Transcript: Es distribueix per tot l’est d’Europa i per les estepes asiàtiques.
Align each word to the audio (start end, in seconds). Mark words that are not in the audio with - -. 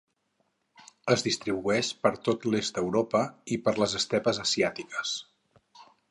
Es 1.15 1.23
distribueix 1.25 1.91
per 2.05 2.11
tot 2.29 2.47
l’est 2.53 2.79
d’Europa 2.79 3.21
i 3.57 3.59
per 3.67 3.73
les 3.83 3.93
estepes 3.99 4.41
asiàtiques. 4.45 5.13